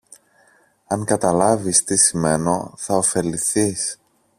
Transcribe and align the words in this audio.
Αν 0.87 1.05
καταλάβεις 1.05 1.83
τι 1.83 1.97
σημαίνω, 1.97 2.73
θα 2.77 2.95
ωφεληθείς 2.97 3.99